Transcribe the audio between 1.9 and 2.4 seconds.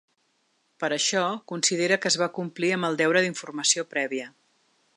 que es va